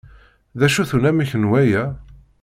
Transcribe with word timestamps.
D 0.57 0.61
acu-t 0.65 0.91
unamek 0.95 1.31
n 1.41 1.43
waya? 1.49 1.83